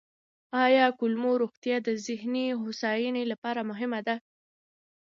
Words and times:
آیا 0.65 0.85
کولمو 0.99 1.31
روغتیا 1.41 1.77
د 1.83 1.89
ذهني 2.05 2.45
هوساینې 2.61 3.23
لپاره 3.31 3.61
مهمه 3.69 3.99
ده؟ 4.07 4.15